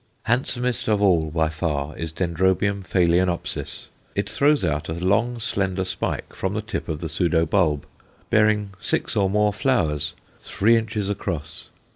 Handsomest 0.23 0.87
of 0.89 0.99
all 0.99 1.29
by 1.29 1.47
far 1.49 1.95
is 1.95 2.11
D. 2.11 2.25
phaloenopsis. 2.25 3.85
It 4.15 4.27
throws 4.27 4.65
out 4.65 4.89
a 4.89 4.93
long, 4.95 5.39
slender 5.39 5.83
spike 5.85 6.33
from 6.33 6.55
the 6.55 6.61
tip 6.63 6.89
of 6.89 7.01
the 7.01 7.07
pseudo 7.07 7.45
bulb, 7.45 7.85
bearing 8.31 8.71
six 8.79 9.15
or 9.15 9.29
more 9.29 9.53
flowers, 9.53 10.15
three 10.39 10.75
inches 10.75 11.07
across. 11.07 11.67